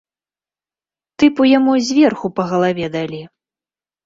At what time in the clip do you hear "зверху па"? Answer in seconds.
1.91-2.47